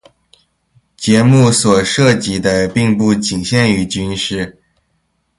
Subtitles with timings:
[0.97, 4.57] 节目所涉及的并不仅限于军事。